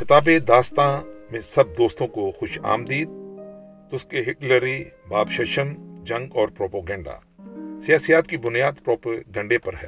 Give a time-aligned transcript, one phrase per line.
[0.00, 3.08] کتاب داستان میں سب دوستوں کو خوش آمدید
[3.90, 7.42] تو اس کے ہٹلری، باب ششم، جنگ اور پروپوگنڈا۔
[7.80, 9.86] سیاسیات کی بنیاد پروپوگنڈے پر ہے۔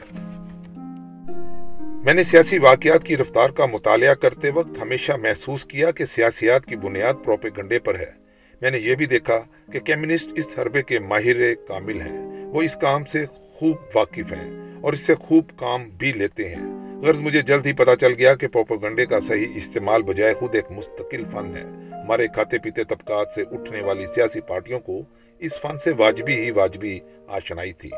[2.04, 6.66] میں نے سیاسی واقعات کی رفتار کا مطالعہ کرتے وقت ہمیشہ محسوس کیا کہ سیاسیات
[6.66, 8.10] کی بنیاد پروپیگنڈے پر ہے۔
[8.62, 9.40] میں نے یہ بھی دیکھا
[9.72, 14.78] کہ کمیونسٹ اس حربے کے ماہر کامل ہیں۔ وہ اس کام سے خوب واقف ہیں
[14.80, 18.34] اور اس سے خوب کام بھی لیتے ہیں۔ غرض مجھے جلد ہی پتا چل گیا
[18.34, 21.62] کہ پروپوگنڈے کا صحیح استعمال بجائے خود ایک مستقل فن ہے۔
[21.96, 25.02] ہمارے کھاتے پیتے طبقات سے اٹھنے والی سیاسی پارٹیوں کو
[25.38, 27.90] اس فن سے واجبی ہی واجبی آشنائی تھی۔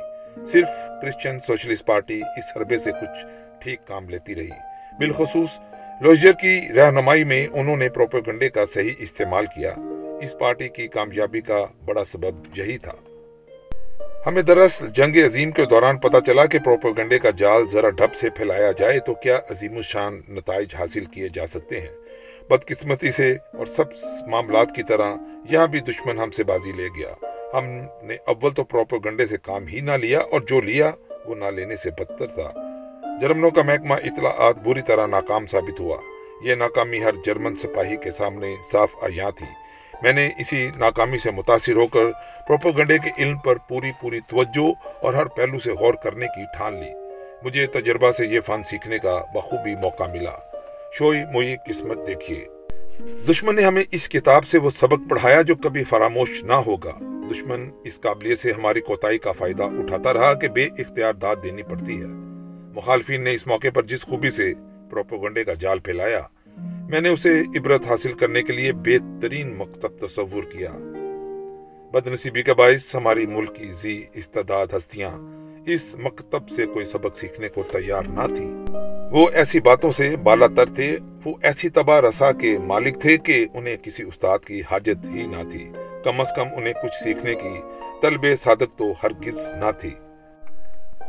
[0.46, 0.68] صرف
[1.02, 3.26] کرسچن سوشلسٹ پارٹی اس حربے سے کچھ
[3.60, 4.50] ٹھیک کام لیتی رہی۔
[4.98, 5.58] بالخصوص
[6.00, 9.74] لوجر کی رہنمائی میں انہوں نے پروپوگنڈے کا صحیح استعمال کیا۔
[10.22, 13.13] اس پارٹی کی کامیابی کا بڑا سبب یہی تھا۔
[14.26, 18.30] ہمیں دراصل جنگ عظیم کے دوران پتا چلا کہ پروپوگنڈے کا جال ذرا ڈھب سے
[18.30, 21.90] پھیلایا جائے تو کیا عظیم الشان نتائج حاصل کیے جا سکتے ہیں؟
[22.50, 23.84] بدقسمتی سے اور سب
[24.26, 25.14] معاملات کی طرح،
[25.50, 27.26] یہاں بھی دشمن ہم سے بازی لے گیا۔
[27.58, 27.64] ہم
[28.02, 30.92] نے اول تو پروپوگنڈے سے کام ہی نہ لیا اور جو لیا،
[31.26, 32.52] وہ نہ لینے سے بدتر تھا۔
[33.20, 35.96] جرمنوں کا محکمہ اطلاعات بری طرح ناکام ثابت ہوا۔
[36.42, 39.46] یہ ناکامی ہر جرمن سپاہی کے سامنے صاف آیاں تھی
[40.02, 42.10] میں نے اسی ناکامی سے متاثر ہو کر
[42.48, 46.74] پروپوگنڈے کے علم پر پوری پوری توجہ اور ہر پہلو سے غور کرنے کی ٹھان
[46.74, 46.90] لی۔
[47.44, 50.32] مجھے تجربہ سے یہ فن سیکھنے کا بخوبی موقع ملا۔
[50.92, 52.44] شوئی موئی قسمت دیکھیے۔
[53.30, 57.70] دشمن نے ہمیں اس کتاب سے وہ سبق پڑھایا جو کبھی فراموش نہ ہوگا۔ دشمن
[57.84, 62.00] اس قابلیت سے ہماری کوتاہی کا فائدہ اٹھاتا رہا کہ بے اختیار داد دینی پڑتی
[62.00, 62.06] ہے۔
[62.74, 64.52] مخالفین نے اس موقع پر جس خوبی سے
[64.90, 66.20] پروپوگنڈے کا جال پھیلایا
[66.58, 70.70] میں نے اسے عبرت حاصل کرنے کے لیے بہترین مکتب تصور کیا۔
[71.92, 75.10] بد نصیبی کا باعث ہماری ملک کی زی استداد ہستیاں
[75.66, 78.46] اس مکتب سے کوئی سبق سیکھنے کو تیار نہ تھی
[79.10, 83.46] وہ ایسی باتوں سے بالا تر تھے، وہ ایسی تباہ رسا کے مالک تھے کہ
[83.54, 85.68] انہیں کسی استاد کی حاجت ہی نہ تھی۔
[86.04, 87.60] کم از کم انہیں کچھ سیکھنے کی
[88.02, 89.90] طلب صادق تو ہرگز نہ تھی۔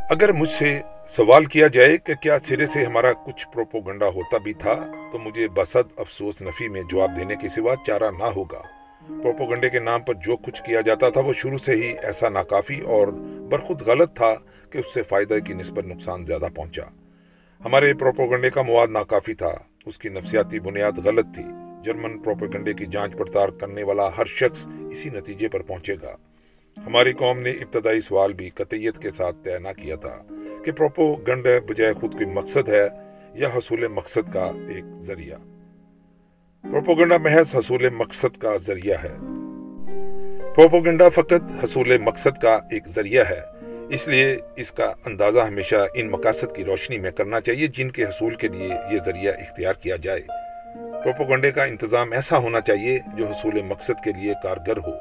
[0.10, 4.54] اگر مجھ سے سوال کیا جائے کہ کیا سرے سے ہمارا کچھ پروپوگنڈا ہوتا بھی
[4.54, 8.62] تھا، تو مجھے بسد افسوس نفی میں جواب دینے کے سوا چارہ نہ ہوگا۔
[9.08, 12.80] پروپوگنڈے کے نام پر جو کچھ کیا جاتا تھا، وہ شروع سے ہی ایسا ناکافی
[12.80, 13.08] اور
[13.52, 14.36] برخود غلط تھا
[14.70, 16.84] کہ اس سے فائدہ کی نسبت نقصان زیادہ پہنچا۔
[17.66, 19.54] ہمارے پروپوگنڈے کا مواد ناکافی تھا،
[19.86, 21.44] اس کی نفسیاتی بنیاد غلط تھی۔
[21.84, 26.16] جرمن پروپوگنڈے کی جانچ پڑتال کرنے والا ہر شخص اسی نتیجے پر پہنچے گا۔
[26.78, 30.22] ہماری قوم نے ابتدائی سوال بھی قطعیت کے ساتھ طے نہ کیا تھا
[30.66, 32.88] کہ پروپوگنڈ بجائے خود کوئی مقصد ہے
[33.34, 35.38] یا حصول مقصد کا ایک ذریعہ۔
[36.72, 39.14] پروپوگنڈا محض حصول مقصد کا ذریعہ ہے۔
[40.56, 43.42] پروپوگنڈا فقط حصول مقصد کا ایک ذریعہ ہے،
[43.90, 48.04] اس لیے اس کا اندازہ ہمیشہ ان مقاصد کی روشنی میں کرنا چاہیے جن کے
[48.04, 50.22] حصول کے لیے یہ ذریعہ اختیار کیا جائے۔
[51.04, 54.92] پروپوگنڈے کا انتظام ایسا ہونا چاہیے جو حصول مقصد کے لیے کارگر ہو۔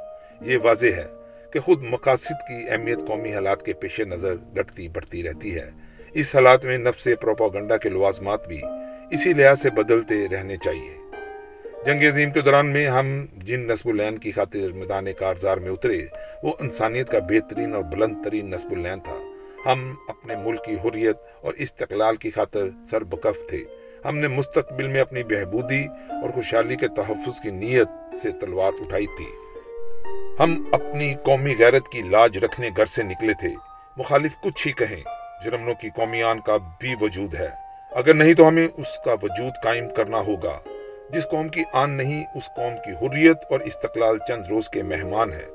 [0.41, 1.24] یہ واضح ہے۔
[1.55, 5.71] کہ خود مقاصد کی اہمیت قومی حالات کے پیش نظر ڈٹتی بڑھتی رہتی ہے۔
[6.13, 8.63] اس حالات میں نفس پروپوگنڈا کے لوازمات بھی
[9.11, 10.99] اسی لحاظ سے بدلتے رہنے چاہیے۔
[11.87, 16.07] جنگ عظیم کے دوران میں ہم جن نصب العین کی خاطر میدان کارزار میں اترے،
[16.43, 19.19] وہ انسانیت کا بہترین اور بلند ترین نصب العین تھا۔
[19.73, 23.65] ہم اپنے ملک کی حریت اور استقلال کی خاطر سر بکف تھے۔
[24.05, 29.07] ہم نے مستقبل میں اپنی بہبودی اور خوشحالی کے تحفظ کی نیت سے تلوار اٹھائی
[29.07, 29.44] تھی۔
[30.41, 33.49] ہم اپنی قومی غیرت کی لاج رکھنے گھر سے نکلے تھے۔
[33.97, 35.03] مخالف کچھ ہی کہیں،
[35.45, 37.49] جرمنوں کی قومیان کا بھی وجود ہے۔
[37.93, 40.59] اگر نہیں تو ہمیں اس کا وجود قائم کرنا ہوگا۔
[41.11, 45.33] جس قوم کی آن نہیں، اس قوم کی حریت اور استقلال چند روز کے مہمان
[45.33, 45.47] ہے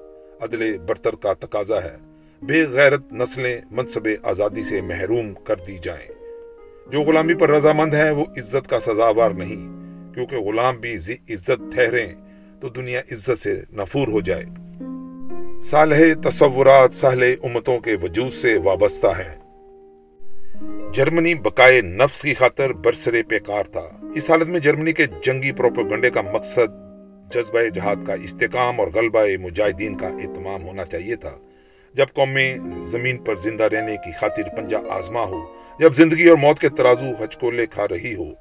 [0.42, 1.96] عدل برتر کا تقاضا ہے۔
[2.42, 6.08] بے غیرت نسلیں منصب آزادی سے محروم کر دی جائیں۔
[6.92, 9.80] جو غلامی پر رضامند ہیں، وہ عزت کا سزاوار نہیں۔
[10.14, 10.94] کیونکہ غلام بھی
[11.30, 12.08] عزت ٹھہریں،
[12.62, 14.69] تو دنیا عزت سے نفور ہو جائے۔
[15.64, 19.36] صالح تصورات سہل امتوں کے وجود سے وابستہ ہے
[20.94, 26.10] جرمنی بقائے نفس کی خاطر برسر پیکار تھا۔ اس حالت میں جرمنی کے جنگی پروپوگنڈے
[26.10, 26.76] کا مقصد
[27.32, 31.36] جذبہ جہاد کا استحکام اور غلبہ مجاہدین کا اہتمام ہونا چاہیے تھا۔
[31.94, 35.46] جب قومیں زمین پر زندہ رہنے کی خاطر پنجہ آزما ہو،
[35.80, 38.34] جب زندگی اور موت کے ترازو ہچکولے کھا رہی ہو،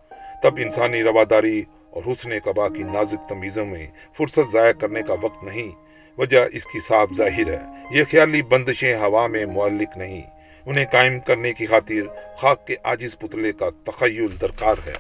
[0.43, 3.87] تب انسانی رواداری اور حسن قبا کی نازک تمیزوں میں
[4.19, 5.88] فرصت ضائع کرنے کا وقت نہیں۔
[6.19, 7.59] وجہ اس کی صاف ظاہر ہے۔
[7.91, 10.23] یہ خیالی بندشیں ہوا میں معلق نہیں۔
[10.67, 14.93] انہیں قائم کرنے کی خاطر خاک کے آجز پتلے کا تخیل درکار ہے۔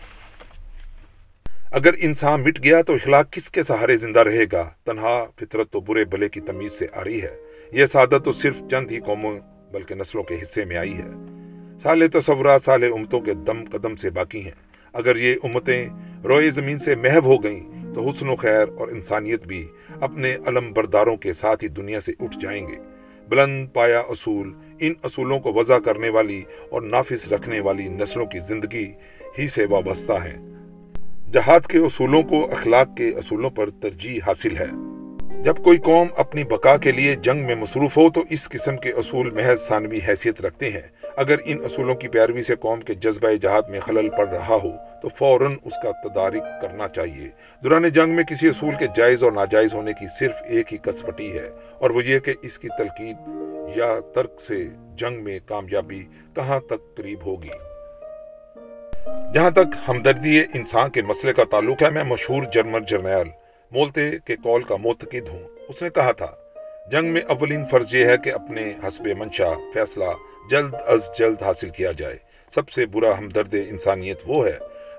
[1.73, 5.81] اگر انسان مٹ گیا تو اخلاق کس کے سہارے زندہ رہے گا؟ تنہا، فطرت تو
[5.81, 7.37] برے بلے کی تمیز سے آ رہی ہے۔
[7.73, 9.39] یہ سعادت تو صرف چند ہی قوموں،
[9.73, 11.39] بلکہ نسلوں کے حصے میں آئی ہے۔
[11.79, 15.89] سال تصورات، سال امتوں کے دم قدم سے باقی ہیں۔ اگر یہ امتیں
[16.25, 19.69] روئے زمین سے محو ہو گئیں تو حسن و خیر اور انسانیت بھی
[20.01, 22.77] اپنے علم برداروں کے ساتھ ہی دنیا سے اٹھ جائیں گے۔
[23.29, 28.39] بلند پایا اصول، ان اصولوں کو وضع کرنے والی اور نافذ رکھنے والی نسلوں کی
[28.39, 28.93] زندگی
[29.39, 30.37] ہی سے وابستہ ہے۔
[31.33, 34.98] جہاد کے اصولوں کو اخلاق کے اصولوں پر ترجیح حاصل ہے۔
[35.45, 38.91] جب کوئی قوم اپنی بقا کے لیے جنگ میں مصروف ہو تو اس قسم کے
[38.91, 43.31] اصول محض ثانوی حیثیت رکھتے ہیں۔ اگر ان اصولوں کی پیروی سے قوم کے جذبہ
[43.31, 44.71] جہاد میں خلل پڑ رہا ہو
[45.03, 47.29] تو فوراً اس کا تدارک کرنا چاہیے۔
[47.65, 51.39] دوران جنگ میں کسی اصول کے جائز اور ناجائز ہونے کی صرف ایک ہی کسپٹی
[51.39, 51.49] ہے
[51.79, 53.17] اور وہ یہ کہ اس کی تلقید
[53.77, 54.65] یا ترک سے
[54.95, 56.03] جنگ میں کامیابی
[56.35, 57.57] کہاں تک قریب ہوگی۔
[59.35, 63.29] جہاں تک ہمدردی انسان کے مسئلے کا تعلق ہے، میں مشہور جرمن جرنیل
[63.73, 66.27] مولتے کے کال کا موتقد ہوں اس نے کہا تھا،
[66.91, 70.05] جنگ میں اولین فرض یہ ہے کہ اپنے حسب منشا فیصلہ
[70.51, 72.17] جلد از جلد حاصل کیا جائے۔
[72.53, 74.57] سب سے برا ہمدرد انسانیت وہ ہے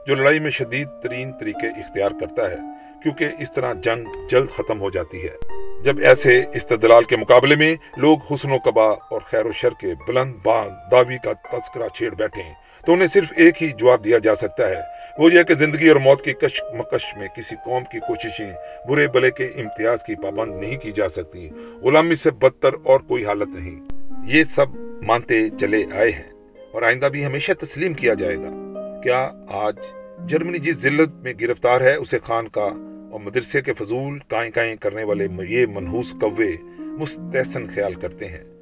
[0.07, 2.57] جو لڑائی میں شدید ترین طریقے اختیار کرتا ہے،
[3.03, 5.33] کیونکہ اس طرح جنگ جلد ختم ہو جاتی ہے۔
[5.83, 9.93] جب ایسے استدلال کے مقابلے میں لوگ حسن و قبا اور خیر و شر کے
[10.07, 12.43] بلند بانگ دعوی کا تذکرہ چھیڑ بیٹھے
[12.85, 14.81] تو انہیں صرف ایک ہی جواب دیا جا سکتا ہے۔
[15.17, 18.51] وہ یہ کہ زندگی اور موت کی کش مکش میں کسی قوم کی کوششیں
[18.89, 21.49] برے بلے کے امتیاز کی پابند نہیں کی جا سکتی۔
[21.81, 23.75] غلامی سے بدتر اور کوئی حالت نہیں۔
[24.25, 24.65] یہ سب
[25.01, 26.31] مانتے چلے آئے ہیں
[26.73, 28.49] اور آئندہ بھی ہمیشہ تسلیم کیا جائے گا۔
[29.03, 29.75] کیا آج
[30.25, 32.69] جرمنی جس ذلت میں گرفتار ہے، اسے خان کا
[33.11, 38.58] اور مدرسے کے فضول کائیں کائیں کرنے والے یہ منحوس کوے مستحسن خیال کرتے ہیں۔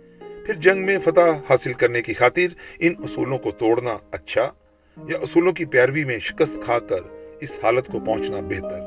[0.48, 4.52] پھر جنگ میں فتح حاصل کرنے کی خاطر ان اصولوں کو توڑنا اچھا
[4.98, 7.00] یا اصولوں کی پیروی میں شکست کھا کر
[7.42, 8.80] اس حالت کو پہنچنا بہتر؟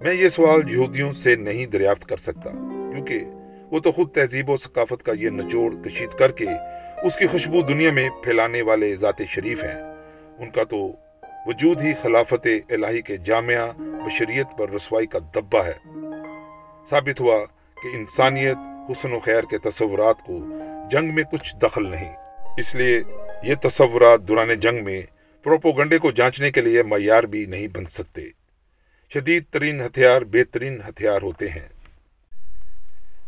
[0.00, 2.50] میں یہ سوال یہودیوں سے نہیں دریافت کر سکتا،
[2.92, 3.24] کیونکہ
[3.70, 6.46] وہ تو خود تہذیب و ثقافت کا یہ نچوڑ کشید کر کے
[7.02, 9.82] اس کی خوشبو دنیا میں پھیلانے والے ذات شریف ہیں۔
[10.38, 10.92] ان کا تو
[11.46, 15.78] وجود ہی خلافت الہی کے جامعہ بشریت پر رسوائی کا دبا ہے۔
[16.90, 17.44] ثابت ہوا
[17.82, 18.56] کہ انسانیت
[18.90, 20.38] حسن و خیر کے تصورات کو
[20.90, 22.16] جنگ میں کچھ دخل نہیں۔
[22.58, 23.00] اس لیے
[23.42, 25.02] یہ تصورات دوران جنگ میں
[25.42, 28.22] پروپوگنڈے کو جانچنے کے لیے معیار بھی نہیں بن سکتے۔
[29.14, 31.68] شدید ترین ہتھیار، بہترین ہتھیار ہوتے ہیں۔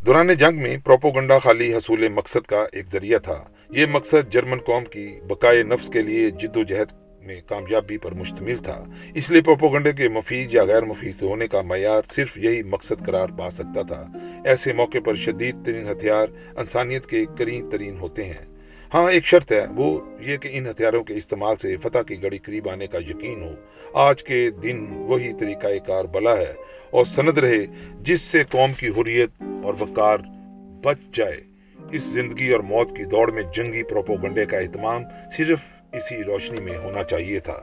[0.06, 4.84] دوران جنگ میں پروپوگنڈا خالی حصول مقصد کا ایک ذریعہ تھا۔ یہ مقصد جرمن قوم
[4.84, 8.84] کی بقائے نفس کے لیے جد و جہد میں کامیابی پر مشتمل تھا۔
[9.14, 13.28] اس لیے پروپوگنڈے کے مفید یا غیر مفید ہونے کا معیار صرف یہی مقصد قرار
[13.28, 14.06] پا سکتا تھا۔
[14.44, 16.26] ایسے موقع پر شدید ترین ہتھیار
[16.56, 18.52] انسانیت کے کرین ترین ہوتے ہیں۔
[18.94, 22.38] ہاں ایک شرط ہے، وہ یہ کہ ان ہتھیاروں کے استعمال سے فتح کی گڑی
[22.38, 23.52] قریب آنے کا یقین ہو۔
[23.92, 26.52] آج کے دن وہی طریقہ کار بلا ہے
[26.90, 27.66] اور سند رہے،
[28.00, 29.30] جس سے قوم کی حریت
[29.62, 30.18] اور وقار
[30.82, 31.51] بچ جائے۔
[31.92, 35.58] اس زندگی اور موت کی دوڑ میں جنگی پروپوگنڈے کا اہتمام صرف
[35.92, 37.62] اسی روشنی میں ہونا چاہیے تھا۔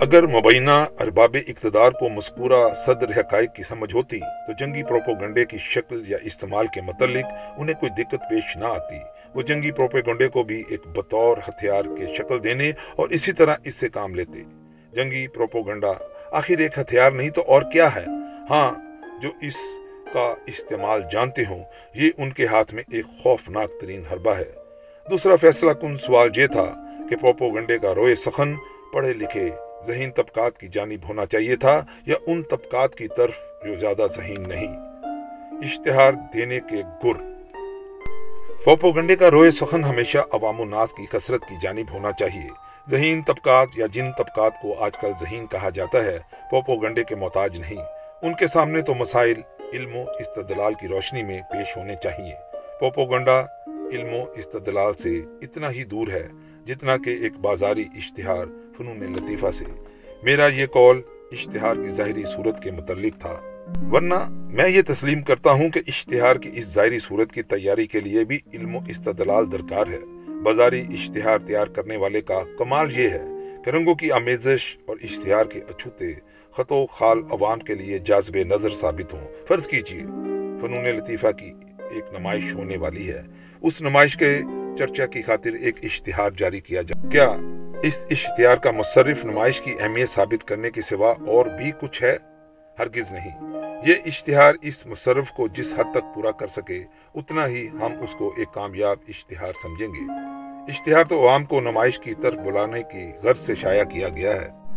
[0.00, 5.58] اگر مبینہ ارباب اقتدار کو مذکورہ صدر حقائق کی سمجھ ہوتی، تو جنگی پروپوگنڈے کی
[5.58, 7.24] شکل یا استعمال کے متعلق
[7.56, 8.96] انہیں کوئی دقت پیش نہ آتی۔
[9.34, 13.74] وہ جنگی پروپوگنڈے کو بھی ایک بطور ہتھیار کے شکل دینے اور اسی طرح اس
[13.74, 14.42] سے کام لیتے۔
[14.92, 15.92] جنگی پروپوگنڈا
[16.32, 18.04] آخر ایک ہتھیار نہیں تو اور کیا ہے؟
[18.50, 18.74] ہاں
[19.22, 19.56] جو اس
[20.12, 21.64] کا استعمال جانتے ہوں،
[21.94, 24.52] یہ ان کے ہاتھ میں ایک خوفناک ترین حربہ ہے۔
[25.10, 26.74] دوسرا فیصلہ کن سوال یہ تھا
[27.10, 28.54] کہ پوپو گنڈے کا روئے سخن
[28.92, 29.50] پڑھے لکھے
[29.86, 33.34] ذہین طبقات کی جانب ہونا چاہیے تھا یا ان طبقات کی طرف
[33.66, 34.76] جو زیادہ ذہین نہیں؟
[35.64, 37.38] اشتہار دینے کے گر۔
[38.64, 42.50] پوپو گنڈے کا روئے سخن ہمیشہ عوام و ناس کی کثرت کی جانب ہونا چاہیے۔
[42.90, 46.18] ذہین طبقات یا جن طبقات کو آج کل ذہین کہا جاتا ہے،
[46.50, 47.82] پوپو گنڈے کے محتاج نہیں۔
[48.22, 49.40] ان کے سامنے تو مسائل
[49.72, 52.34] علم و استدلال کی روشنی میں پیش ہونے چاہیے۔
[52.80, 53.40] پوپوگنڈا
[53.92, 56.28] علم و استدلال سے اتنا ہی دور ہے
[56.66, 58.46] جتنا کہ ایک بازاری اشتہار
[58.78, 59.64] فنون لطیفہ سے۔
[60.22, 65.50] میرا یہ قول اشتہار کی ظاہری صورت کے متعلق تھا۔ ورنہ میں یہ تسلیم کرتا
[65.50, 69.52] ہوں کہ اشتہار کی اس ظاہری صورت کی تیاری کے لیے بھی علم و استدلال
[69.52, 73.24] درکار ہے۔ بازاری اشتہار تیار کرنے والے کا کمال یہ ہے
[73.64, 76.12] کہ رنگوں کی آمیزش اور اشتہار کے اچھوتے
[76.52, 80.02] خط و خال عوام کے لیے جازب نظر ثابت ہوں۔ فرض کیجیے،
[80.60, 81.52] فنون لطیفہ کی
[81.90, 83.22] ایک نمائش ہونے والی ہے۔
[83.60, 84.38] اس نمائش کے
[84.78, 87.36] چرچا کی خاطر ایک اشتہار جاری کیا جائے کیا
[87.82, 92.16] اس اشتہار کا مصرف نمائش کی اہمیت ثابت کرنے کے سوا اور بھی کچھ ہے؟
[92.78, 93.42] ہرگز نہیں۔
[93.86, 98.14] یہ اشتہار اس مصرف کو جس حد تک پورا کر سکے، اتنا ہی ہم اس
[98.14, 100.12] کو ایک کامیاب اشتہار سمجھیں گے۔
[100.68, 104.67] اشتہار تو عوام کو نمائش کی طرف بلانے کی غرض سے شائع کیا گیا ہے۔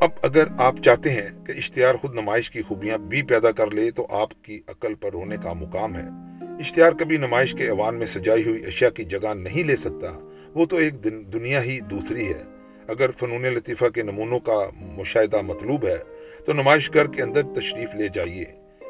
[0.00, 3.90] اب اگر آپ چاہتے ہیں کہ اشتہار خود نمائش کی خوبیاں بھی پیدا کر لے
[3.90, 6.04] تو آپ کی عقل پر ہونے کا مقام ہے۔
[6.40, 10.66] اشتہار کبھی نمائش کے ایوان میں سجائی ہوئی اشیاء کی جگہ نہیں لے سکتا، وہ
[10.66, 12.42] تو ایک دنیا ہی دوسری ہے۔
[12.88, 15.98] اگر فنون لطیفہ کے نمونوں کا مشاہدہ مطلوب ہے،
[16.44, 18.44] تو نمائش گھر کے اندر تشریف لے جائیے۔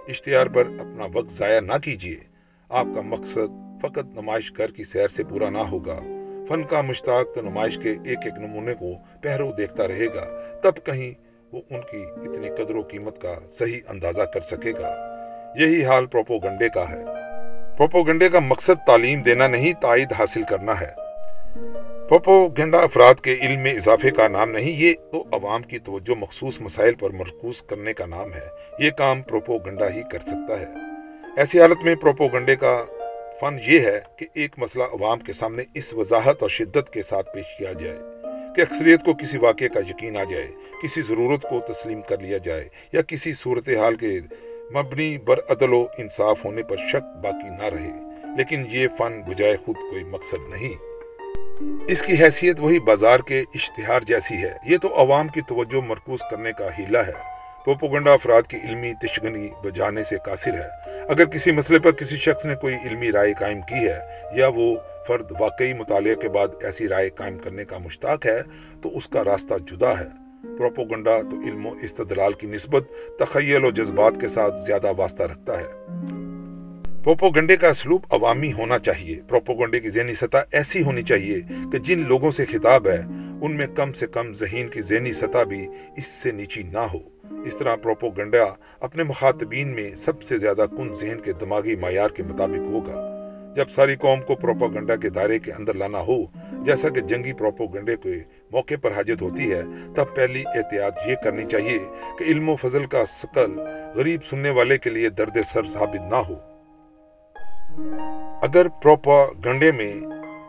[0.08, 2.16] اشتہار پر اپنا وقت ضائع نہ کیجیے۔
[2.68, 6.00] آپ کا مقصد فقط نمائش گھر کی سیر سے پورا نہ ہوگا۔
[6.48, 10.86] فن کا مشتاق تو نمائش کے ایک ایک نمونے کو پہرو دیکھتا رہے گا، تب
[10.86, 15.14] کہیں وہ ان کی اتنی قدر و قیمت کا صحیح اندازہ کر سکے گا۔
[15.56, 17.04] یہی حال پروپو گنڈے کا ہے۔
[17.76, 21.08] پروپو گنڈے کا مقصد تعلیم دینا نہیں، تائید حاصل کرنا ہے۔
[22.08, 26.14] پوپو گنڈا افراد کے علم میں اضافے کا نام نہیں، یہ تو عوام کی توجہ
[26.18, 30.60] مخصوص مسائل پر مرکوز کرنے کا نام ہے۔ یہ کام پروپو گنڈا ہی کر سکتا
[30.60, 30.66] ہے۔
[31.36, 32.84] ایسی حالت میں پروپو گنڈے کا
[33.40, 37.34] فن یہ ہے کہ ایک مسئلہ عوام کے سامنے اس وضاحت اور شدت کے ساتھ
[37.34, 37.98] پیش کیا جائے،
[38.56, 40.48] کہ اکثریت کو کسی واقعے کا یقین آ جائے،
[40.82, 44.20] کسی ضرورت کو تسلیم کر لیا جائے، یا کسی صورتحال کے
[44.74, 49.56] مبنی بر عدل و انصاف ہونے پر شک باقی نہ رہے۔ لیکن یہ فن بجائے
[49.56, 50.82] خود کوئی مقصد نہیں۔
[51.88, 56.18] اس کی حیثیت وہی بازار کے اشتہار جیسی ہے۔ یہ تو عوام کی توجہ مرکوز
[56.30, 57.37] کرنے کا ہیلا ہے۔
[57.68, 62.46] پوپوگنڈا افراد کی علمی تشگنی بجانے سے قاصر ہے۔ اگر کسی مسئلے پر کسی شخص
[62.46, 63.98] نے کوئی علمی رائے قائم کی ہے
[64.34, 68.42] یا وہ فرد واقعی مطالعے کے بعد ایسی رائے قائم کرنے کا مشتاق ہے،
[68.82, 70.06] تو اس کا راستہ جدا ہے۔
[70.58, 72.82] پروپوگنڈا تو علم و استدلال کی نسبت
[73.18, 75.66] تخیل و جذبات کے ساتھ زیادہ واسطہ رکھتا ہے۔
[77.04, 81.40] پوپو گنڈے کا اسلوب عوامی ہونا چاہیے۔ پروپو گنڈے کی ذہنی سطح ایسی ہونی چاہیے
[81.72, 83.00] کہ جن لوگوں سے خطاب ہے،
[83.42, 87.17] ان میں کم سے کم ذہین کی ذہنی سطح بھی اس سے نیچی نہ ہو۔
[87.44, 88.44] اس طرح پروپو گنڈا
[88.80, 93.14] اپنے مخاطبین میں سب سے زیادہ کن ذہن کے دماغی معیار کے مطابق ہوگا۔
[93.56, 96.16] جب ساری قوم کو پروپو گنڈا کے دائرے کے اندر لانا ہو،
[96.52, 98.18] جیسا کہ جنگی پروپو گنڈے کے
[98.52, 99.62] موقع پر حاجت ہوتی ہے،
[99.96, 101.78] تب پہلی احتیاط یہ کرنی چاہیے
[102.18, 103.58] کہ علم و فضل کا سکل
[103.94, 106.34] غریب سننے والے کے لیے درد سر ثابت نہ ہو۔
[108.42, 109.94] اگر پروپا گنڈے میں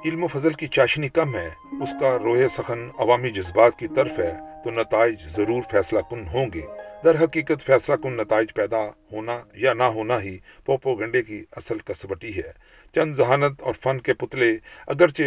[0.06, 1.50] علم و فضل کی چاشنی کم ہے،
[1.82, 6.50] اس کا روح سخن عوامی جذبات کی طرف ہے۔ تو نتائج ضرور فیصلہ کن ہوں
[6.54, 6.62] گے۔
[7.04, 11.78] در حقیقت فیصلہ کن نتائج پیدا ہونا یا نہ ہونا ہی پوپو گنڈے کی اصل
[11.80, 12.52] کسبٹی ہے۔
[12.92, 15.24] چند ذہانت اور فن کے پتلے اگرچہ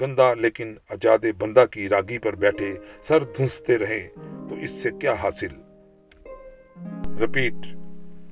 [0.00, 4.08] گندا لیکن اجاد بندہ کی راگی پر بیٹھے سر دھنستے رہیں
[4.48, 5.54] تو اس سے کیا حاصل؟
[7.22, 7.54] رپیٹ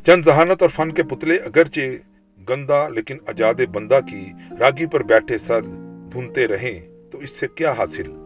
[0.07, 1.81] چند ذہانت اور فن کے پتلے اگرچہ
[2.49, 5.61] گندا لیکن اجاد بندہ کی راگی پر بیٹھے سر
[6.13, 8.26] دھنتے رہیں تو اس سے کیا حاصل؟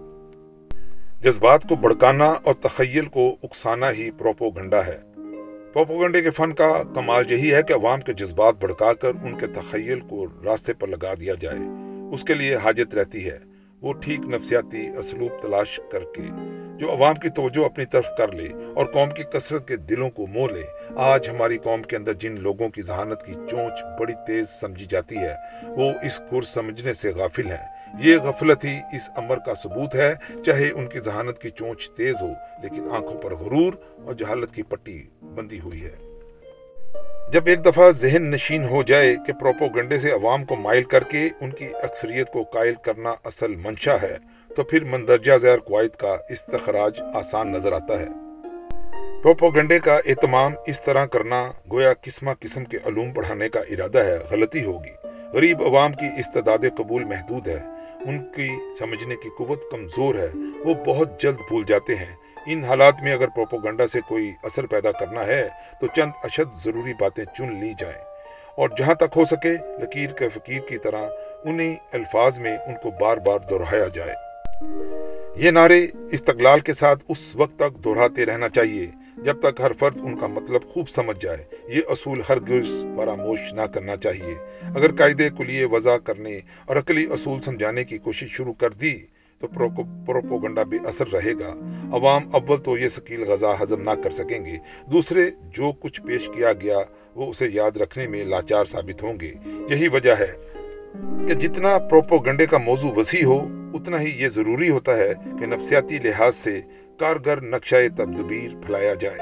[1.21, 4.99] جذبات کو بڑکانا اور تخیل کو اکسانا ہی پروپو گنڈا ہے۔
[5.73, 9.39] پروپو گنڈے کے فن کا کمال یہی ہے کہ عوام کے جذبات بڑکا کر ان
[9.39, 11.59] کے تخیل کو راستے پر لگا دیا جائے۔
[12.13, 13.39] اس کے لیے حاجت رہتی ہے۔
[13.81, 16.23] وہ ٹھیک نفسیاتی اسلوب تلاش کر کے،
[16.79, 20.27] جو عوام کی توجہ اپنی طرف کر لے اور قوم کی کثرت کے دلوں کو
[20.27, 20.63] مو لے۔
[20.97, 25.17] آج ہماری قوم کے اندر جن لوگوں کی ذہانت کی چونچ بڑی تیز سمجھی جاتی
[25.17, 29.95] ہے، وہ اس کور سمجھنے سے غافل ہیں۔ یہ غفلت ہی اس امر کا ثبوت
[29.95, 30.15] ہے،
[30.47, 32.29] چاہے ان کی ذہانت کی چونچ تیز ہو،
[32.63, 33.73] لیکن آنکھوں پر غرور
[34.05, 36.11] اور جہالت کی پٹی بندی ہوئی ہے۔
[37.33, 41.05] جب ایک دفعہ ذہن نشین ہو جائے کہ پروپو گنڈے سے عوام کو مائل کر
[41.05, 44.17] کے ان کی اکثریت کو قائل کرنا اصل منشا ہے،
[44.57, 48.07] تو پھر مندرجہ ذیل قواعد کا استخراج آسان نظر آتا ہے۔
[49.23, 53.99] پروپو گنڈے کا اہتمام اس طرح کرنا گویا قسمہ قسم کے علوم پڑھانے کا ارادہ
[53.99, 59.71] ہے، غلطی ہوگی۔ غریب عوام کی استداد قبول محدود ہے۔ ان کی سمجھنے کی قوت
[59.71, 60.29] کمزور ہے،
[60.65, 62.17] وہ بہت جلد بھول جاتے ہیں۔
[62.47, 65.49] ان حالات میں اگر پروپوگنڈا سے کوئی اثر پیدا کرنا ہے،
[65.81, 68.05] تو چند اشد ضروری باتیں چن لی جائیں۔
[68.55, 71.09] اور جہاں تک ہو سکے، لکیر کے فقیر کی طرح
[71.45, 74.15] انہیں الفاظ میں ان کو بار بار دہرایا جائے۔
[75.37, 78.87] یہ نعرے استقلال کے ساتھ اس وقت تک دہراتے رہنا چاہیے۔
[79.17, 83.53] جب تک ہر فرد ان کا مطلب خوب سمجھ جائے، یہ اصول ہر گرز فراموش
[83.53, 84.35] نہ کرنا چاہیے۔
[84.75, 88.95] اگر قاعدے کلیے وضع کرنے اور عقلی اصول سمجھانے کی کوشش شروع کر دی،
[89.39, 89.47] تو
[90.07, 91.55] پروپوگنڈا بھی اثر رہے گا۔
[91.93, 94.57] عوام اول تو یہ سکیل غذا ہضم نہ کر سکیں گے۔
[94.93, 96.79] دوسرے، جو کچھ پیش کیا گیا،
[97.15, 99.33] وہ اسے یاد رکھنے میں لاچار ثابت ہوں گے۔
[99.71, 100.33] یہی وجہ ہے
[101.29, 105.99] کہ جتنا پروپوگنڈے کا موضوع وسیع ہو، اتنا ہی یہ ضروری ہوتا ہے کہ نفسیاتی
[105.99, 106.61] لحاظ سے
[107.01, 109.19] کارگر نقشہ تبدبیر پھیلایا جائے۔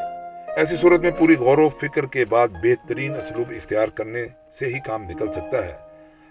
[0.57, 4.27] ایسی صورت میں پوری غور و فکر کے بعد بہترین اسلوب اختیار کرنے
[4.59, 5.75] سے ہی کام نکل سکتا ہے۔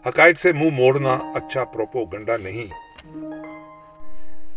[0.09, 2.73] حقائق سے منہ موڑنا اچھا پروپوگنڈا نہیں۔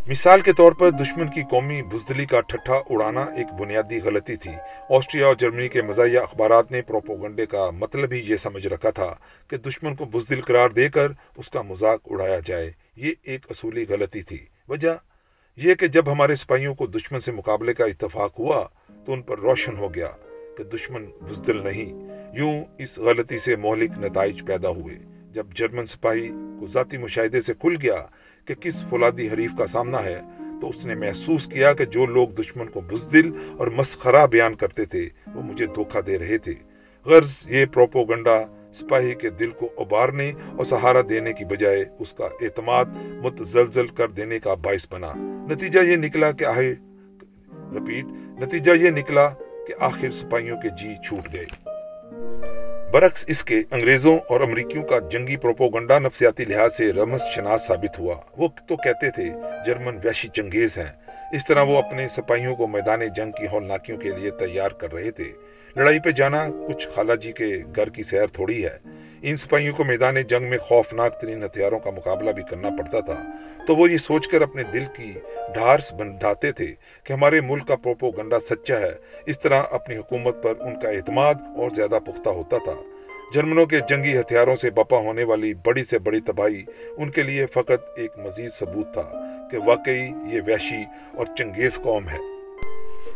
[0.06, 4.52] مثال کے طور پر دشمن کی قومی بزدلی کا ٹھٹھا اڑانا ایک بنیادی غلطی تھی۔
[4.90, 9.14] آسٹریا اور جرمنی کے مزاحیہ اخبارات نے پروپوگنڈے کا مطلب ہی یہ سمجھ رکھا تھا
[9.50, 13.85] کہ دشمن کو بزدل قرار دے کر اس کا مذاق اڑایا جائے۔ یہ ایک اصولی
[13.88, 14.97] غلطی تھی۔ وجہ
[15.62, 18.66] یہ کہ جب ہمارے سپاہیوں کو دشمن سے مقابلے کا اتفاق ہوا
[19.06, 20.10] تو ان پر روشن ہو گیا
[20.58, 21.92] کہ دشمن بزدل نہیں،
[22.38, 24.94] یوں اس غلطی سے مہلک نتائج پیدا ہوئے۔
[25.32, 26.28] جب جرمن سپاہی
[26.60, 28.02] کو ذاتی مشاہدے سے کھل گیا
[28.44, 30.20] کہ کس فولادی حریف کا سامنا ہے،
[30.60, 34.84] تو اس نے محسوس کیا کہ جو لوگ دشمن کو بزدل اور مسخرہ بیان کرتے
[34.84, 36.54] تھے، وہ مجھے دھوکہ دے رہے تھے۔
[37.06, 38.40] غرض یہ پروپوگنڈا
[38.72, 44.08] سپاہی کے دل کو ابارنے اور سہارا دینے کی بجائے اس کا اعتماد متزلزل کر
[44.08, 45.12] دینے کا باعث بنا۔
[45.54, 46.72] نتیجہ یہ نکلا کہ آخر
[47.76, 48.04] رپیٹ،
[48.42, 49.28] نتیجہ یہ نکلا
[49.66, 51.44] کہ آخر سپاہیوں کے جی چھوٹ گئے۔
[52.92, 57.98] برعکس اس کے انگریزوں اور امریکیوں کا جنگی پروپوگنڈا نفسیاتی لحاظ سے رمز شناس ثابت
[57.98, 59.30] ہوا۔ وہ تو کہتے تھے،
[59.66, 60.92] جرمن ویشی چنگیز ہیں۔
[61.32, 65.10] اس طرح وہ اپنے سپاہیوں کو میدان جنگ کی ہولناکیوں کے لیے تیار کر رہے
[65.10, 65.32] تھے۔
[65.76, 68.78] لڑائی پہ جانا کچھ خالہ جی کے گھر کی سیر تھوڑی ہے۔
[69.22, 73.22] ان سپاہیوں کو میدان جنگ میں خوفناک ترین ہتھیاروں کا مقابلہ بھی کرنا پڑتا تھا۔
[73.66, 75.12] تو وہ یہ سوچ کر اپنے دل کی
[75.54, 76.74] ڈھارس بندھاتے تھے
[77.04, 78.92] کہ ہمارے ملک کا پروپو گنڈا سچا ہے۔
[79.26, 82.74] اس طرح اپنی حکومت پر ان کا اعتماد اور زیادہ پختہ ہوتا تھا۔
[83.34, 86.64] جرمنوں کے جنگی ہتھیاروں سے بپا ہونے والی بڑی سے بڑی تباہی
[86.96, 89.10] ان کے لیے فقط ایک مزید ثبوت تھا
[89.50, 90.84] کہ واقعی یہ وحشی
[91.14, 92.39] اور چنگیز قوم ہے۔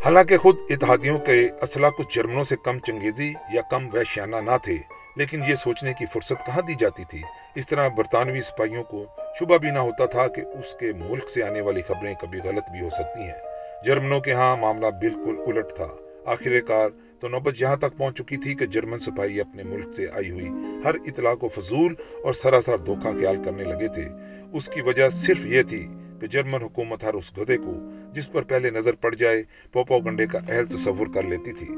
[0.05, 4.77] حالانکہ خود اتحادیوں کے اسلحہ کچھ جرمنوں سے کم چنگیزی یا کم وحشیانہ نہ تھے،
[5.17, 7.23] لیکن یہ سوچنے کی فرصت کہاں دی جاتی تھی؟
[7.55, 9.07] اس طرح برطانوی سپاہیوں کو
[9.41, 12.71] شبہ بھی نہ ہوتا تھا کہ اس کے ملک سے آنے والی خبریں کبھی غلط
[12.71, 15.89] بھی ہو سکتی ہیں۔ جرمنوں کے ہاں معاملہ بالکل الٹ تھا۔
[16.27, 16.89] آخر کار
[17.21, 20.49] تو نوبت یہاں تک پہنچ چکی تھی کہ جرمن سپاہی اپنے ملک سے آئی ہوئی
[20.85, 21.95] ہر اطلاع کو فضول
[22.25, 24.09] اور سراسر دھوکہ خیال کرنے لگے تھے۔
[24.53, 25.87] اس کی وجہ صرف یہ تھی
[26.21, 27.73] کہ جرمن حکومت ہر اس گدے کو
[28.13, 29.43] جس پر پہلے نظر پڑ جائے
[29.73, 31.69] پوپو گنڈے کا اہل تصور کر لیتی تھی۔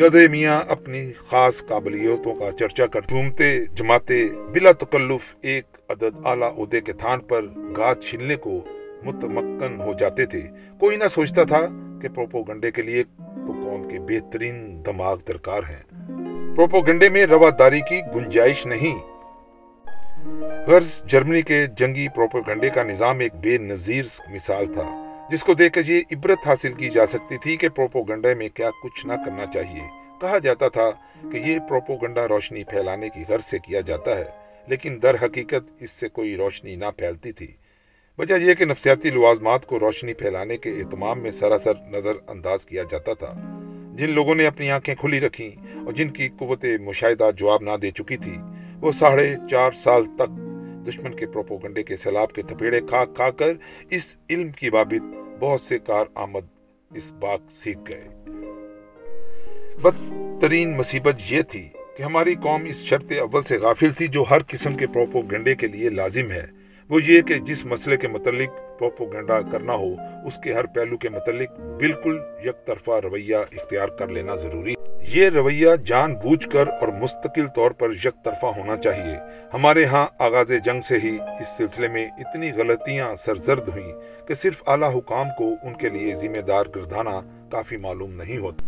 [0.00, 6.58] گدے میاں اپنی خاص قابلیتوں کا چرچا کر جھومتے، جماتے، بلا تکلف ایک عدد اعلیٰ
[6.58, 7.42] عہدے کے تھان پر
[7.76, 8.64] گھاس چھلنے کو
[9.02, 10.42] متمکن ہو جاتے تھے۔
[10.78, 11.66] کوئی نہ سوچتا تھا
[12.02, 15.82] کہ پروپو گنڈے کے لیے تو قوم کے بہترین دماغ درکار ہیں۔
[16.56, 19.07] پروپو گنڈے میں رواداری کی گنجائش نہیں
[20.66, 24.84] غرض جرمنی کے جنگی پروپوگنڈے کا نظام ایک بے نظیر مثال تھا،
[25.30, 28.70] جس کو دیکھ کر یہ عبرت حاصل کی جا سکتی تھی کہ پروپوگنڈے میں کیا
[28.82, 29.82] کچھ نہ کرنا چاہیے۔
[30.20, 30.90] کہا جاتا تھا
[31.32, 34.24] کہ یہ پروپوگنڈا روشنی پھیلانے کی غرض سے کیا جاتا ہے،
[34.66, 37.46] لیکن در حقیقت اس سے کوئی روشنی نہ پھیلتی تھی۔
[38.18, 42.82] وجہ یہ کہ نفسیاتی لوازمات کو روشنی پھیلانے کے اہتمام میں سراسر نظر انداز کیا
[42.90, 43.32] جاتا تھا۔
[43.94, 47.90] جن لوگوں نے اپنی آنکھیں کھلی رکھی اور جن کی قوت مشاہدہ جواب نہ دے
[47.90, 48.36] چکی تھی
[48.80, 50.30] وہ ساڑھے چار سال تک
[50.88, 53.52] دشمن کے پروپوگنڈے کے سیلاب کے تھپیڑے کھا کھا کر
[53.90, 55.02] اس علم کی بابت
[55.40, 56.46] بہت سے کار آمد
[56.94, 58.08] اس باغ سیکھ گئے۔
[59.82, 64.38] بدترین مصیبت یہ تھی کہ ہماری قوم اس شرط اول سے غافل تھی جو ہر
[64.48, 66.46] قسم کے پروپوگنڈے کے لیے لازم ہے۔
[66.88, 69.94] وہ یہ کہ جس مسئلے کے متعلق پروپوگنڈا کرنا ہو،
[70.26, 74.74] اس کے ہر پہلو کے متعلق بالکل یک طرفہ رویہ اختیار کر لینا ضروری
[75.12, 79.16] یہ رویہ جان بوجھ کر اور مستقل طور پر یک طرفہ ہونا چاہیے۔
[79.54, 83.92] ہمارے ہاں آغاز جنگ سے ہی اس سلسلے میں اتنی غلطیاں سرزرد ہوئیں
[84.26, 88.64] کہ صرف اعلیٰ حکام کو ان کے لیے ذمہ دار گردانا کافی معلوم نہیں ہوتا۔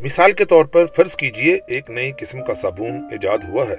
[0.00, 3.76] مثال کے طور پر فرض کیجیے ایک نئی قسم کا صابون ایجاد ہوا ہے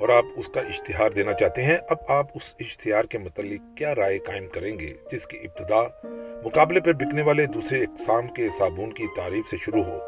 [0.00, 3.94] اور آپ اس کا اشتہار دینا چاہتے ہیں۔ اب آپ اس اشتہار کے متعلق کیا
[3.94, 6.08] رائے قائم کریں گے جس کی ابتدا
[6.44, 9.98] مقابلے پر بکنے والے دوسرے اقسام کے صابون کی تعریف سے شروع ہو؟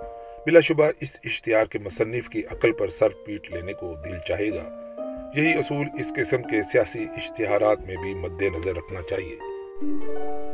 [0.47, 4.51] بلا شبہ اس اشتہار کے مصنف کی عقل پر سر پیٹ لینے کو دل چاہے
[4.51, 4.93] گا۔
[5.37, 9.37] یہی اصول اس قسم کے سیاسی اشتہارات میں بھی مد نظر رکھنا چاہیے۔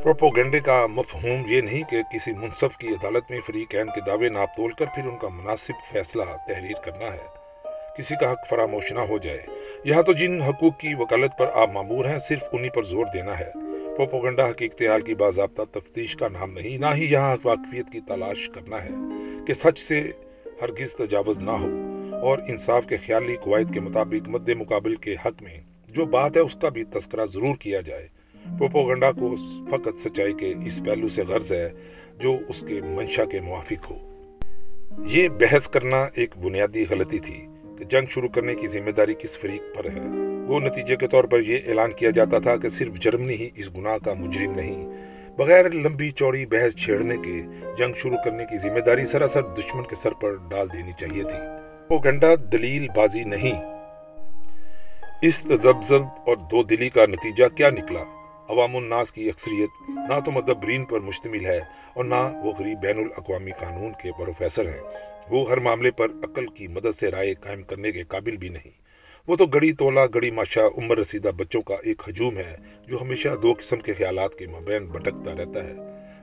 [0.03, 4.57] پروپوگنڈے کا مفہوم یہ نہیں کہ کسی منصف کی عدالت میں فریقین کے دعوے ناپ
[4.57, 7.27] تول کر پھر ان کا مناسب فیصلہ تحریر کرنا ہے۔
[7.99, 9.43] کسی کا حق فراموش نہ ہو جائے۔
[9.85, 13.39] یہاں تو جن حقوق کی وکالت پر آپ معمور ہیں، صرف انہی پر زور دینا
[13.39, 13.51] ہے۔
[13.97, 18.51] پروپوگنڈا حقیقت حال کی باضابطہ تفتیش کا نام نہیں، نہ ہی یہاں واقفیت کی تلاش
[18.55, 18.91] کرنا ہے۔
[19.47, 20.11] کہ سچ سے
[20.63, 21.71] ہرگز تجاوز نہ ہو
[22.23, 26.43] اور انصاف کے خیالی قواعد کے مطابق مد مقابل کے حق میں جو بات ہے
[26.43, 28.09] اس کا بھی تذکرہ ضرور کیا جائے۔
[28.59, 29.35] پروپوگنڈا کو
[29.71, 31.71] فقط سچائی کے اس پہلو سے غرض ہے
[32.19, 33.97] جو اس کے منشا کے موافق ہو۔
[35.07, 37.47] یہ بحث کرنا ایک بنیادی غلطی تھی
[37.79, 40.01] کہ جنگ شروع کرنے کی ذمہ داری کس فریق پر ہے۔
[40.49, 43.77] وہ نتیجے کے طور پر یہ اعلان کیا جاتا تھا کہ صرف جرمنی ہی اس
[43.77, 47.41] گناہ کا مجرم نہیں بغیر لمبی چوڑی بحث چھیڑنے کے،
[47.79, 51.39] جنگ شروع کرنے کی ذمہ داری سراسر دشمن کے سر پر ڈال دینی چاہیے تھی۔
[51.91, 53.65] وہ گنڈا، دلیل بازی نہیں۔
[55.23, 58.01] اس تزبزب اور دو دلی کا نتیجہ کیا نکلا؟
[58.49, 61.61] عوام الناس کی اکثریت نہ تو مدبرین پر مشتمل ہے
[61.95, 64.81] اور نہ وہ غریب بین الاقوامی قانون کے پروفیسر ہیں۔
[65.31, 68.83] وہ ہر معاملے پر عقل کی مدد سے رائے قائم کرنے کے قابل بھی نہیں۔
[69.29, 72.57] وہ تو گڑی تولا، گڑی ماشا عمر رسیدہ بچوں کا ایک ہجوم ہے
[72.87, 75.75] جو ہمیشہ دو قسم کے خیالات کے مابین بھٹکتا رہتا ہے۔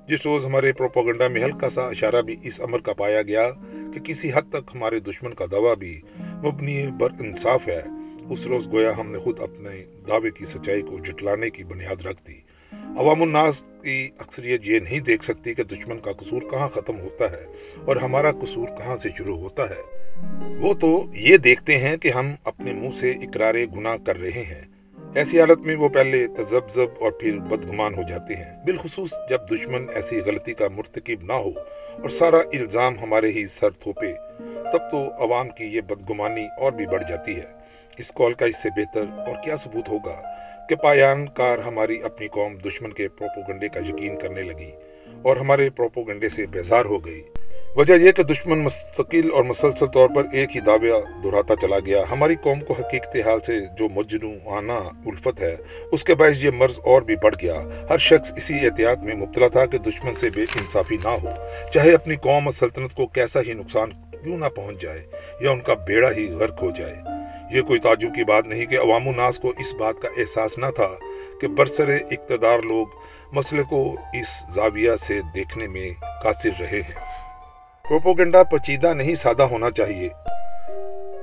[0.08, 3.52] جس روز ہمارے پروپوگنڈا میں ہلکا سا اشارہ بھی اس امر کا پایا گیا
[3.94, 7.82] کہ کسی حد تک ہمارے دشمن کا دعویٰ بھی مبنی بر انصاف ہے۔
[8.30, 12.28] اس روز گویا ہم نے خود اپنے دعوے کی سچائی کو جٹلانے کی بنیاد رکھ
[12.28, 12.49] دی۔
[12.98, 17.32] عوام الناس کی اکثریت یہ نہیں دیکھ سکتی کہ دشمن کا قصور کہاں ختم ہوتا
[17.32, 17.46] ہے
[17.86, 20.10] اور ہمارا قصور کہاں سے شروع ہوتا ہے۔
[20.62, 24.62] وہ تو یہ دیکھتے ہیں کہ ہم اپنے منہ سے اقرار گناہ کر رہے ہیں۔
[25.16, 29.86] ایسی حالت میں وہ پہلے تذبذب اور پھر بدگمان ہو جاتے ہیں۔ بالخصوص جب دشمن
[29.94, 31.50] ایسی غلطی کا مرتکب نہ ہو
[32.02, 34.14] اور سارا الزام ہمارے ہی سر تھوپے،
[34.72, 37.60] تب تو عوام کی یہ بدگمانی اور بھی بڑھ جاتی ہے۔
[37.98, 40.39] اس کال کا اس سے بہتر اور کیا ثبوت ہوگا؟
[40.70, 44.72] کہ پایان کار ہماری اپنی قوم دشمن کے پروپوگنڈے کا یقین کرنے لگی
[45.22, 47.24] اور ہمارے پروپوگنڈے سے بیزار ہو گئی۔
[47.76, 52.04] وجہ یہ کہ دشمن مستقل اور مسلسل طور پر ایک ہی دعویٰ دہراتا چلا گیا۔
[52.12, 55.56] ہماری قوم کو حقیقت حال سے جو مجنو آنا الفت ہے،
[55.92, 59.48] اس کے باعث یہ مرض اور بھی بڑھ گیا۔ ہر شخص اسی احتیاط میں مبتلا
[59.48, 61.30] تھا کہ دشمن سے بے انصافی نہ ہو۔
[61.74, 63.92] چاہے اپنی قوم اور سلطنت کو کیسا ہی نقصان
[64.24, 65.02] کیوں نہ پہنچ جائے،
[65.42, 67.19] یا ان کا بیڑا ہی غرق ہو جائے۔
[67.52, 70.66] یہ کوئی تعجب کی بات نہیں کہ عوام الناس کو اس بات کا احساس نہ
[70.76, 70.90] تھا
[71.42, 72.88] کہ برسر اقتدار لوگ
[73.32, 75.90] مسئلے کو اس زاویہ سے دیکھنے میں
[76.24, 76.96] قاصر رہے ہیں۔
[77.90, 80.10] پروپوگنڈا پچیدہ نہیں سادہ ہونا چاہیے۔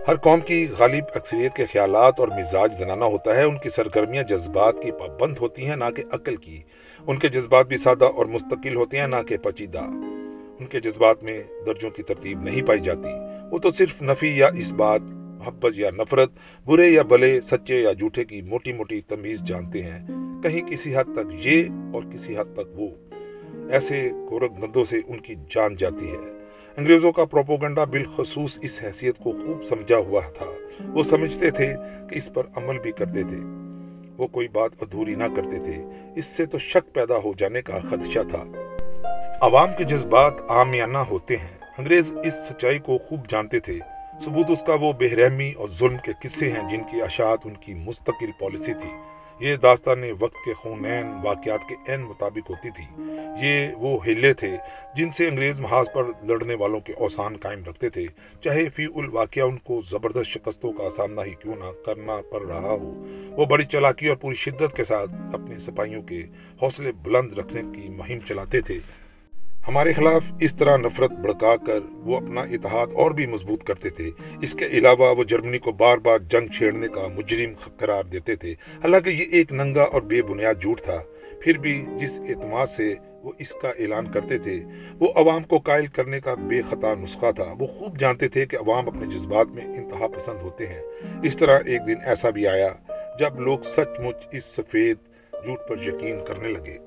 [0.08, 4.22] ہر قوم کی غالب اکثریت کے خیالات اور مزاج زنانہ ہوتا ہے۔ ان کی سرگرمیاں
[4.22, 6.62] جذبات کی پابند ہوتی ہیں، نہ کہ عقل کی۔
[7.06, 9.80] ان کے جذبات بھی سادہ اور مستقل ہوتے ہیں، نہ کہ پچیدہ
[10.60, 13.08] ان کے جذبات میں درجوں کی ترتیب نہیں پائی جاتی۔
[13.50, 15.00] وہ تو صرف نفی یا اس بات
[15.46, 16.30] محبت یا نفرت،
[16.64, 20.06] برے یا بلے سچے یا جھوٹے کی موٹی موٹی تمیز جانتے ہیں۔
[20.42, 22.88] کہیں کسی حد تک یہ اور کسی حد تک وہ۔
[23.70, 26.32] ایسے گورک نندوں سے ان کی جان جاتی ہے۔
[26.76, 30.46] انگریزوں کا پروپوگنڈا بالخصوص اس حیثیت کو خوب سمجھا ہوا تھا۔
[30.92, 31.74] وہ سمجھتے تھے
[32.10, 33.36] کہ اس پر عمل بھی کرتے تھے۔
[34.18, 35.84] وہ کوئی بات ادھوری نہ کرتے تھے۔
[36.16, 38.44] اس سے تو شک پیدا ہو جانے کا خدشہ تھا۔
[39.40, 43.78] عوام کے جذبات آمیانہ ہوتے ہیں۔ انگریز اس سچائی کو خوب جانتے تھے۔
[44.20, 47.54] ثبوت اس کا وہ بے رحمی اور ظلم کے قصے ہیں جن کی اشاعت ان
[47.54, 48.90] کی مستقل پالیسی تھی۔
[49.40, 52.84] یہ داستان وقت کے خونین واقعات کے عین مطابق ہوتی تھی۔
[53.40, 54.56] یہ وہ ہلے تھے
[54.96, 58.06] جن سے انگریز محاذ پر لڑنے والوں کے اوسان قائم رکھتے تھے۔
[58.40, 62.70] چاہے فی الواقعہ ان کو زبردست شکستوں کا سامنا ہی کیوں نہ کرنا پڑ رہا
[62.70, 66.22] ہو، وہ بڑی چلاکی اور پوری شدت کے ساتھ اپنے سپاہیوں کے
[66.62, 68.78] حوصلے بلند رکھنے کی مہم چلاتے تھے۔
[69.68, 74.10] ہمارے خلاف اس طرح نفرت بڑکا کر وہ اپنا اتحاد اور بھی مضبوط کرتے تھے۔
[74.42, 78.52] اس کے علاوہ وہ جرمنی کو بار بار جنگ چھیڑنے کا مجرم قرار دیتے تھے۔
[78.52, 81.02] حالانکہ یہ ایک ننگا اور بے بنیاد جھوٹ تھا۔
[81.40, 84.64] پھر بھی جس اعتماد سے وہ اس کا اعلان کرتے تھے،
[84.98, 88.56] وہ عوام کو قائل کرنے کا بے خطا نسخہ تھا۔ وہ خوب جانتے تھے کہ
[88.56, 90.82] عوام اپنے جذبات میں انتہا پسند ہوتے ہیں۔
[91.22, 92.68] اس طرح ایک دن ایسا بھی آیا
[93.18, 94.96] جب لوگ سچ مچ اس سفید
[95.44, 96.85] جھوٹ پر یقین کرنے لگے۔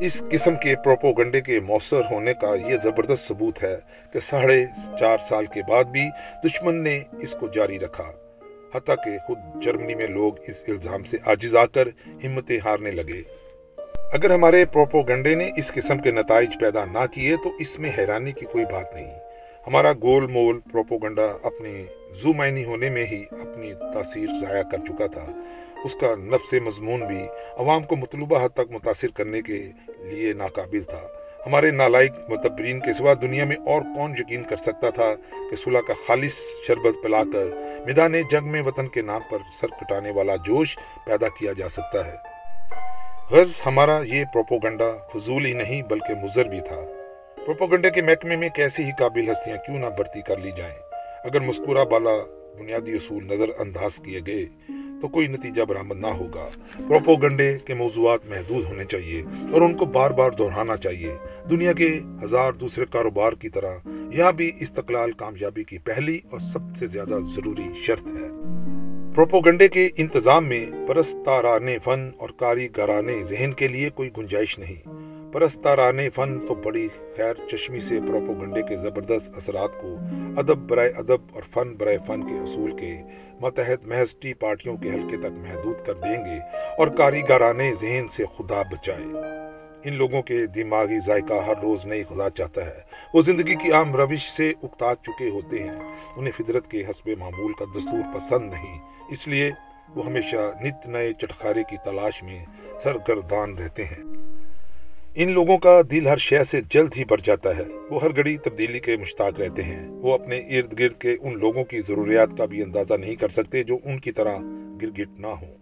[0.00, 3.76] اس قسم کے پروپوگنڈے کے مؤثر ہونے کا یہ زبردست ثبوت ہے
[4.12, 4.66] کہ ساڑھے
[4.98, 6.08] چار سال کے بعد بھی
[6.44, 8.12] دشمن نے اس کو جاری رکھا۔
[8.74, 11.88] حتیٰ کہ خود جرمنی میں لوگ اس الزام سے آجز آ کر
[12.24, 13.22] ہمتیں ہارنے لگے۔
[14.12, 18.32] اگر ہمارے پروپوگنڈے نے اس قسم کے نتائج پیدا نہ کیے تو اس میں حیرانی
[18.32, 19.10] کی کوئی بات نہیں۔
[19.66, 25.26] ہمارا گول مول پروپوگنڈا اپنے زومائنی ہونے میں ہی اپنی تاثیر ضائع کر چکا تھا۔
[25.84, 29.68] اس کا نفس مضمون بھی عوام کو مطلوبہ حد تک متاثر کرنے کے
[29.98, 31.00] لیے ناقابل تھا۔
[31.46, 35.14] ہمارے نالائق متبرین کے سوا دنیا میں اور کون یقین کر سکتا تھا
[35.50, 37.46] کہ صلح کا خالص شربت پلا کر
[37.86, 42.06] میدان جنگ میں وطن کے نام پر سر کٹانے والا جوش پیدا کیا جا سکتا
[42.06, 42.14] ہے۔
[43.30, 46.80] غرض ہمارا یہ پروپوگنڈا فضول ہی نہیں بلکہ مضر بھی تھا۔
[47.44, 50.74] پروپوگنڈے کے محکمے میں کیسی ہی قابل ہستیاں کیوں نہ بھرتی کر لی جائیں۔
[51.24, 52.16] اگر مسکورہ بالا
[52.58, 54.46] بنیادی اصول نظر انداز کیے گئے
[55.04, 56.48] تو کوئی نتیجہ برآمد نہ ہوگا۔
[56.88, 61.16] پروپوگنڈے کے موضوعات محدود ہونے چاہیے اور ان کو بار بار دہرانا چاہیے۔
[61.50, 63.76] دنیا کے ہزار دوسرے کاروبار کی طرح
[64.12, 68.28] یہاں بھی استقلال کامیابی کی پہلی اور سب سے زیادہ ضروری شرط ہے۔
[69.14, 75.98] پروپوگنڈے کے انتظام میں پرستاران فن اور کاریگران ذہن کے لیے کوئی گنجائش نہیں۔ پرستاران
[76.14, 79.94] فن تو بڑی خیر چشمی سے پروپوگنڈے کے زبردست اثرات کو
[80.36, 82.94] ادب برائے ادب اور فن برائے فن کے اصول کے
[83.40, 86.38] متحد محض ٹی پارٹیوں کے حلقے تک محدود کر دیں گے
[86.78, 89.04] اور کاریگران ذہن سے خدا بچائے۔
[89.84, 92.80] ان لوگوں کے دماغی ذائقہ ہر روز نئی خدا چاہتا ہے۔
[93.14, 97.52] وہ زندگی کی عام روش سے اکتا چکے ہوتے ہیں۔ انہیں فطرت کے حسب معمول
[97.52, 98.78] کا دستور پسند نہیں۔
[99.10, 99.50] اس لیے
[99.94, 102.44] وہ ہمیشہ نت نئے چٹخارے کی تلاش میں
[102.80, 104.04] سرگردان رہتے ہیں۔
[105.14, 108.36] ان لوگوں کا دل ہر شے سے جلد ہی بڑھ جاتا ہے۔ وہ ہر گھڑی
[108.36, 112.44] تبدیلی کے مشتاق رہتے ہیں۔ وہ اپنے ارد گرد کے ان لوگوں کی ضروریات کا
[112.44, 114.34] بھی اندازہ نہیں کر سکتے جو ان کی طرح
[114.82, 115.54] گرگٹ نہ ہوں۔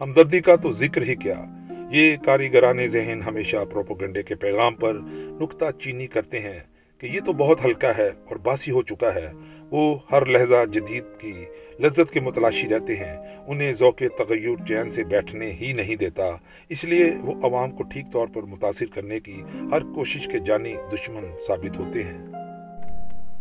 [0.00, 1.44] ہمدردی کا تو ذکر ہی کیا۔
[1.90, 4.92] یہ کاریگران ذہن ہمیشہ پروپوگنڈے کے پیغام پر
[5.40, 6.58] نکتہ چینی کرتے ہیں
[7.00, 9.26] کہ یہ تو بہت ہلکا ہے اور باسی ہو چکا ہے۔
[9.70, 11.44] وہ ہر لہجہ جدید کی
[11.80, 16.24] لذت کے متلاشی رہتے ہیں۔ انہیں ذوق تغیر چین سے بیٹھنے ہی نہیں دیتا۔
[16.68, 20.74] اس لیے وہ عوام کو ٹھیک طور پر متاثر کرنے کی ہر کوشش کے جانی
[20.94, 22.18] دشمن ثابت ہوتے ہیں۔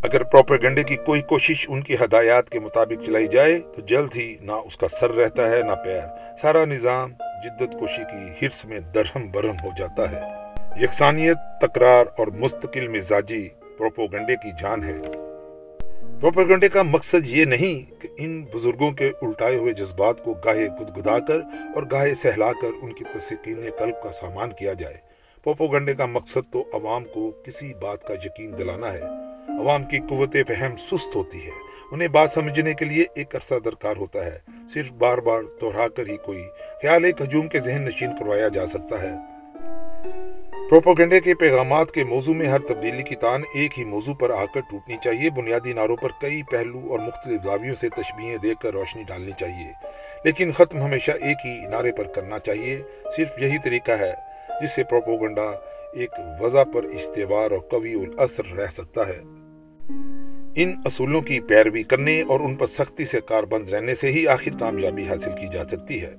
[0.02, 4.36] اگر پروپیگنڈے کی کوئی کوشش ان کی ہدایات کے مطابق چلائی جائے تو جلد ہی
[4.42, 7.14] نہ اس کا سر رہتا ہے نہ پیر۔ سارا نظام
[7.46, 10.46] جدت کوشی کی ہرس میں درہم برہم ہو جاتا ہے۔
[10.84, 14.94] یکسانیت، تکرار اور مستقل مزاجی پروپوگنڈے کی جان ہے۔
[16.22, 21.20] پروپوگنڈے کا مقصد یہ نہیں کہ ان بزرگوں کے الٹائے ہوئے جذبات کو گاہے گدگدا
[21.20, 21.40] کر
[21.76, 24.96] اور گاہے سہلا کر ان کی تسکین قلب کا سامان کیا جائے۔
[25.44, 29.02] پروپوگنڈے کا مقصد تو عوام کو کسی بات کا یقین دلانا ہے۔
[29.60, 33.98] عوام کی قوت فہم سست ہوتی ہے۔ انہیں بات سمجھنے کے لیے ایک عرصہ درکار
[33.98, 34.40] ہوتا ہے۔
[34.74, 36.44] صرف بار بار دہرا کر ہی کوئی
[36.82, 39.12] خیال ایک ہجوم کے ذہن نشین کروایا جا سکتا ہے۔
[40.70, 44.46] پروپوگنڈے کے پیغامات کے موضوع میں ہر تبدیلی کی تان ایک ہی موضوع پر آ
[44.46, 48.74] کر ٹوٹنی چاہیے۔ بنیادی ناروں پر کئی پہلو اور مختلف زاویوں سے تشبیہیں دیکھ کر
[48.74, 49.72] روشنی ڈالنی چاہیے۔
[50.24, 52.82] لیکن ختم ہمیشہ ایک ہی نعرے پر کرنا چاہیے۔
[53.16, 54.14] صرف یہی طریقہ ہے
[54.62, 55.52] جس سے پروپوگنڈا
[55.94, 59.35] ایک وضع پر استوار اور قوی الاثر رہ سکتا ہے۔
[60.58, 64.52] ان اصولوں کی پیروی کرنے اور ان پر سختی سے کاربند رہنے سے ہی آخر
[64.60, 66.16] کامیابی حاصل کی جا سکتی ہے۔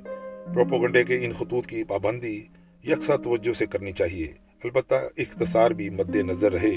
[0.55, 2.42] پروپوگنڈے کے ان خطوط کی پابندی
[2.85, 4.33] یکساں توجہ سے کرنی چاہیے۔
[4.64, 6.75] البتہ اختصار بھی مد نظر رہے۔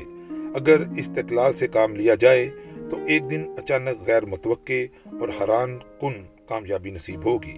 [0.55, 2.49] اگر استقلال سے کام لیا جائے
[2.89, 6.13] تو ایک دن اچانک غیر متوقع اور حران کن
[6.49, 7.57] کامیابی نصیب ہوگی۔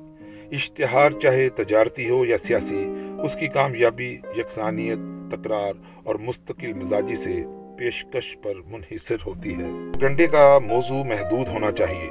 [0.51, 2.85] اشتہار چاہے تجارتی ہو یا سیاسی،
[3.23, 7.43] اس کی کامیابی یکسانیت، تکرار اور مستقل مزاجی سے
[7.81, 9.67] پیشکش پر منحصر ہوتی ہے۔
[10.01, 12.09] گنڈے کا موضوع محدود ہونا چاہیے۔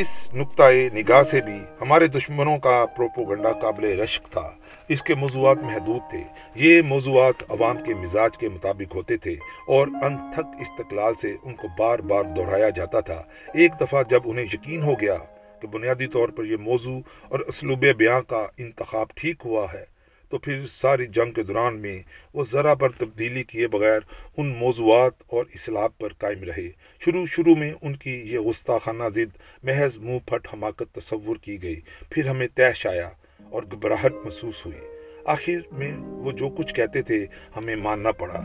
[0.00, 4.50] اس نقطۂ نگاہ سے بھی ہمارے دشمنوں کا پروپوگنڈا قابل رشک تھا۔
[4.88, 6.22] اس کے موضوعات محدود تھے۔
[6.54, 9.32] یہ موضوعات عوام کے مزاج کے مطابق ہوتے تھے
[9.68, 13.22] اور انتھک استقلال سے ان کو بار بار دہرایا جاتا تھا۔
[13.54, 15.16] ایک دفعہ جب انہیں یقین ہو گیا
[15.60, 19.91] کہ بنیادی طور پر یہ موضوع اور اسلوب بیاں کا انتخاب ٹھیک ہوا ہے
[20.32, 22.02] تو پھر ساری جنگ کے دوران میں
[22.34, 24.00] وہ ذرا پر تبدیلی کیے بغیر
[24.36, 29.38] ان موضوعات اور اصلاح پر قائم رہے۔ شروع شروع میں ان کی یہ غستاخانہ ضد
[29.62, 33.10] محض منہ پھٹ حماقت تصور کی گئی، پھر ہمیں تیش آیا
[33.50, 34.78] اور گھبراہٹ محسوس ہوئی۔
[35.24, 38.40] آخر میں وہ جو کچھ کہتے تھے ہمیں ماننا پڑا۔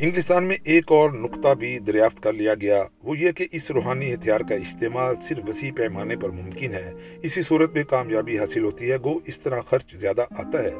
[0.00, 4.12] انگلستان میں ایک اور نقطہ بھی دریافت کر لیا گیا، وہ یہ کہ اس روحانی
[4.14, 8.90] ہتھیار کا استعمال صرف وسیع پیمانے پر ممکن ہے، اسی صورت میں کامیابی حاصل ہوتی
[8.90, 10.72] ہے، گو اس طرح خرچ زیادہ آتا ہے،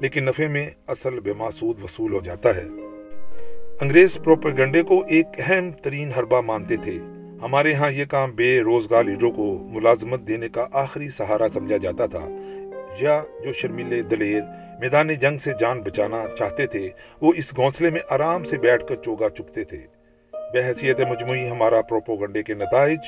[0.00, 2.66] لیکن نفع میں اصل بے سود وصول ہو جاتا ہے۔
[3.80, 6.98] انگریز پروپیگنڈے کو ایک اہم ترین حربہ مانتے تھے۔
[7.42, 12.06] ہمارے ہاں یہ کام بے روزگار لیڈروں کو ملازمت دینے کا آخری سہارا سمجھا جاتا
[12.06, 12.26] تھا،
[13.00, 14.42] یا جو شرمیلے دلیر
[14.84, 18.94] میدان جنگ سے جان بچانا چاہتے تھے، وہ اس گھونسلے میں آرام سے بیٹھ کر
[18.94, 19.78] چوگا چپتے تھے۔
[20.32, 22.98] بے حیثیت مجموعی ہمارا پروپوگنڈے کے نتائج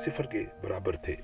[0.00, 1.14] صفر کے برابر تھے۔